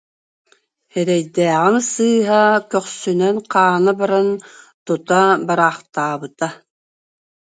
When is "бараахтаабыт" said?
5.47-6.39